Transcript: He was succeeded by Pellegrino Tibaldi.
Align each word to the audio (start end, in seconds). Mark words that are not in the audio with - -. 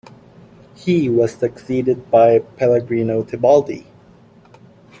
He 0.73 1.09
was 1.11 1.33
succeeded 1.35 2.09
by 2.09 2.39
Pellegrino 2.39 3.21
Tibaldi. 3.21 3.85